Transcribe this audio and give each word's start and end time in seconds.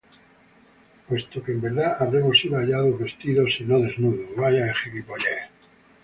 Puesto 1.07 1.43
que 1.43 1.51
en 1.51 1.61
verdad 1.61 1.97
habremos 1.99 2.39
sido 2.39 2.57
hallados 2.57 2.97
vestidos, 2.97 3.55
y 3.59 3.65
no 3.65 3.77
desnudos. 3.77 4.31